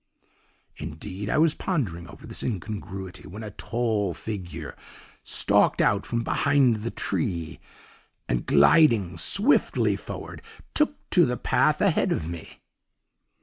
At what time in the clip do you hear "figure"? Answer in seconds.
4.15-4.75